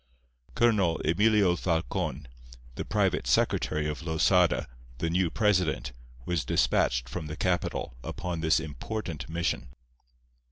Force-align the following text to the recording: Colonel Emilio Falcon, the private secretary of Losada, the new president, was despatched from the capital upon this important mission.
Colonel 0.55 0.99
Emilio 1.05 1.55
Falcon, 1.55 2.27
the 2.73 2.83
private 2.83 3.27
secretary 3.27 3.87
of 3.87 4.01
Losada, 4.01 4.67
the 4.97 5.11
new 5.11 5.29
president, 5.29 5.91
was 6.25 6.43
despatched 6.43 7.07
from 7.07 7.27
the 7.27 7.37
capital 7.37 7.93
upon 8.03 8.41
this 8.41 8.59
important 8.59 9.29
mission. 9.29 9.69